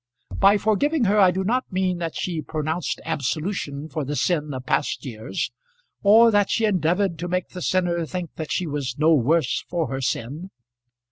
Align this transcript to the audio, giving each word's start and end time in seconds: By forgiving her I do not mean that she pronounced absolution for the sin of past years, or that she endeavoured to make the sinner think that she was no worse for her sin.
By 0.35 0.57
forgiving 0.57 1.03
her 1.03 1.19
I 1.19 1.29
do 1.29 1.43
not 1.43 1.71
mean 1.71 1.99
that 1.99 2.15
she 2.15 2.41
pronounced 2.41 2.99
absolution 3.05 3.87
for 3.87 4.03
the 4.03 4.15
sin 4.15 4.51
of 4.51 4.65
past 4.65 5.05
years, 5.05 5.51
or 6.01 6.31
that 6.31 6.49
she 6.49 6.65
endeavoured 6.65 7.19
to 7.19 7.27
make 7.27 7.49
the 7.49 7.61
sinner 7.61 8.03
think 8.07 8.33
that 8.33 8.51
she 8.51 8.65
was 8.65 8.97
no 8.97 9.13
worse 9.13 9.63
for 9.69 9.89
her 9.89 10.01
sin. 10.01 10.49